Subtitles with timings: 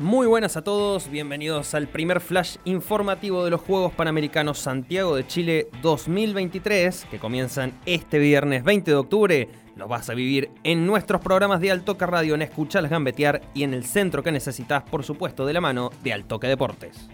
[0.00, 5.26] Muy buenas a todos, bienvenidos al primer flash informativo de los Juegos Panamericanos Santiago de
[5.26, 9.48] Chile 2023, que comienzan este viernes 20 de octubre.
[9.76, 13.74] Los vas a vivir en nuestros programas de Altoque Radio, en Escuchar Gambetear y en
[13.74, 17.10] el centro que necesitas, por supuesto, de la mano de Altoque Deportes.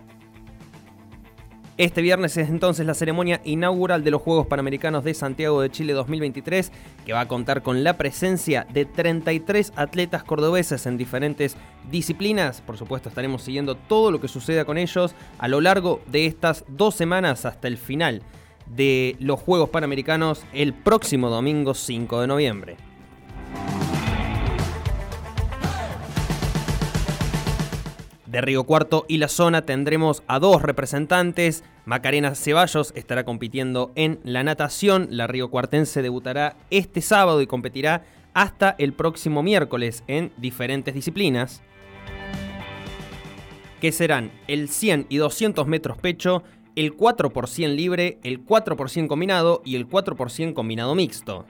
[1.78, 5.92] Este viernes es entonces la ceremonia inaugural de los Juegos Panamericanos de Santiago de Chile
[5.92, 6.72] 2023,
[7.04, 11.54] que va a contar con la presencia de 33 atletas cordobeses en diferentes
[11.90, 12.62] disciplinas.
[12.62, 16.64] Por supuesto, estaremos siguiendo todo lo que suceda con ellos a lo largo de estas
[16.66, 18.22] dos semanas hasta el final
[18.74, 22.76] de los Juegos Panamericanos el próximo domingo 5 de noviembre.
[28.36, 31.64] De Río Cuarto y la zona tendremos a dos representantes.
[31.86, 35.08] Macarena Ceballos estará compitiendo en la natación.
[35.10, 41.62] La Río Cuartense debutará este sábado y competirá hasta el próximo miércoles en diferentes disciplinas.
[43.80, 46.42] Que serán el 100 y 200 metros pecho,
[46.74, 50.52] el 4 por 100 libre, el 4 por 100 combinado y el 4 por 100
[50.52, 51.46] combinado mixto.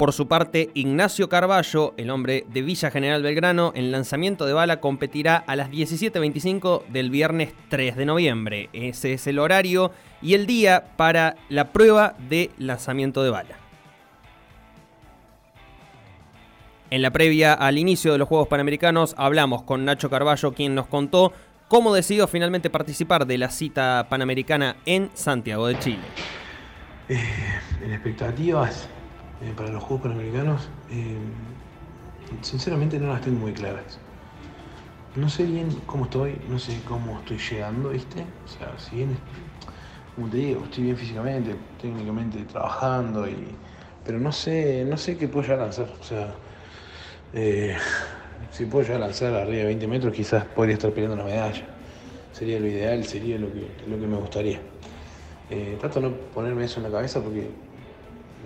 [0.00, 4.80] Por su parte, Ignacio Carballo, el hombre de Villa General Belgrano, en lanzamiento de bala
[4.80, 8.70] competirá a las 17.25 del viernes 3 de noviembre.
[8.72, 13.58] Ese es el horario y el día para la prueba de lanzamiento de bala.
[16.88, 20.86] En la previa al inicio de los Juegos Panamericanos hablamos con Nacho Carballo, quien nos
[20.86, 21.34] contó
[21.68, 26.04] cómo decidió finalmente participar de la cita panamericana en Santiago de Chile.
[27.10, 27.20] Eh,
[27.84, 28.88] en expectativas,
[29.42, 31.16] eh, para los Juegos Panamericanos, eh,
[32.42, 33.98] sinceramente no las tengo muy claras.
[35.16, 38.20] No sé bien cómo estoy, no sé cómo estoy llegando, ¿viste?
[38.20, 39.16] O sea, si bien,
[40.14, 43.48] como te digo, estoy bien físicamente, técnicamente trabajando, y,
[44.04, 45.88] pero no sé, no sé qué puedo llegar a lanzar.
[45.98, 46.34] O sea,
[47.32, 47.76] eh,
[48.52, 51.66] si puedo llegar a lanzar arriba de 20 metros, quizás podría estar peleando una medalla.
[52.32, 54.60] Sería lo ideal, sería lo que, lo que me gustaría.
[55.80, 57.69] trato de no ponerme eso en la cabeza porque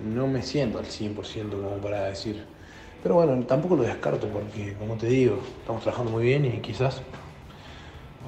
[0.03, 2.43] no me siento al 100% como para decir.
[3.01, 7.01] Pero bueno, tampoco lo descarto porque, como te digo, estamos trabajando muy bien y quizás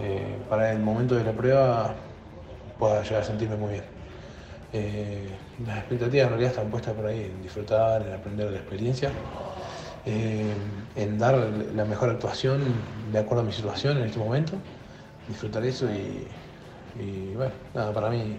[0.01, 1.95] eh, para el momento de la prueba
[2.77, 3.83] pueda llegar a sentirme muy bien.
[4.73, 5.27] Eh,
[5.65, 9.11] las expectativas en realidad están puestas por ahí en disfrutar, en aprender de la experiencia,
[10.05, 10.53] eh,
[10.95, 11.35] en dar
[11.75, 12.61] la mejor actuación
[13.11, 14.53] de acuerdo a mi situación en este momento,
[15.27, 16.27] disfrutar eso y
[17.35, 18.37] bueno, nada, para mí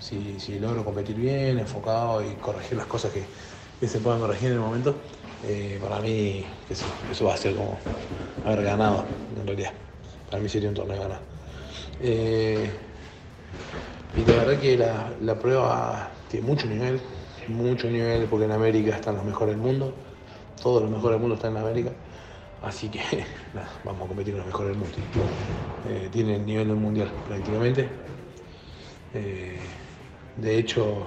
[0.00, 3.24] si, logro competir bien, enfocado y corregir las cosas que,
[3.86, 4.94] se puedan corregir en el momento,
[5.46, 7.78] eh, para mí eso va a ser como
[8.44, 9.04] haber ganado
[9.38, 9.72] en realidad.
[10.30, 11.20] Para mí sería un torneo ganado.
[12.02, 12.70] Eh,
[14.16, 14.76] y la verdad que
[15.22, 17.00] la, prueba tiene mucho nivel,
[17.48, 19.94] mucho nivel, porque en América están los mejores del mundo,
[20.62, 21.90] todos los mejores del mundo están en América.
[22.62, 23.00] Así que
[23.84, 24.98] vamos a competir con los mejores del mundo.
[25.88, 27.88] Eh, tiene el nivel del mundial prácticamente.
[30.36, 31.06] De hecho,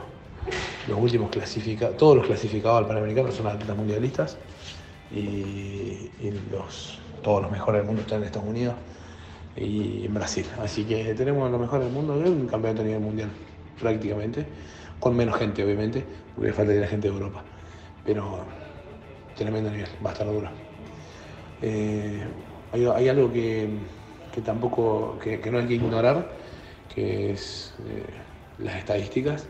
[0.88, 4.38] los últimos clasificados, todos los clasificados al Panamericano son atletas mundialistas
[5.11, 6.09] y,
[6.51, 8.75] los, todos los mejores del mundo están en Estados Unidos
[9.56, 10.45] y en Brasil.
[10.62, 13.29] Así que tenemos los mejores del mundo, un campeonato a nivel mundial
[13.79, 14.45] prácticamente,
[15.00, 16.03] con menos gente obviamente,
[16.35, 17.44] porque falta la gente de Europa.
[18.06, 18.39] Pero
[19.35, 20.50] tremendo nivel, va a estar duro.
[21.62, 22.23] Eh,
[22.73, 23.69] hay, algo que,
[24.44, 26.28] tampoco, que, no hay que ignorar,
[26.94, 27.73] que es...
[27.88, 29.47] Eh, las estadísticas.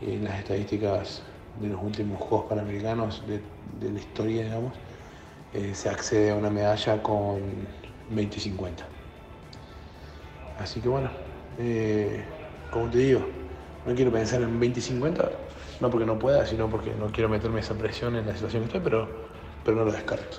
[0.00, 1.22] En las estadísticas
[1.60, 3.40] de los últimos Juegos Panamericanos de,
[3.90, 4.72] la historia, digamos,
[5.52, 7.40] eh, se accede a una medalla con
[8.14, 8.84] 20-50.
[10.58, 11.10] Así que bueno,
[11.58, 12.24] eh,
[12.70, 13.26] como te digo,
[13.86, 15.30] no quiero pensar en 20-50,
[15.80, 18.66] no porque no pueda, sino porque no quiero meterme esa presión en la situación que
[18.66, 19.08] estoy, pero,
[19.64, 20.38] pero no lo descarto.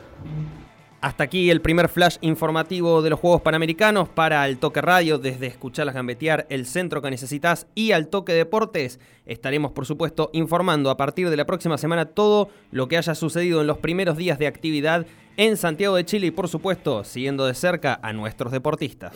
[1.06, 5.46] Hasta aquí el primer flash informativo de los Juegos Panamericanos para el Toque Radio, desde
[5.46, 9.00] Escucharlas Gambetear, el centro que necesitas y al Toque Deportes.
[9.28, 13.62] Estaremos, por supuesto, informando a partir de la próxima semana todo lo que haya sucedido
[13.62, 15.06] en los primeros días de actividad
[15.38, 19.14] en Santiago de Chile y, por supuesto, siguiendo de cerca a nuestros deportistas.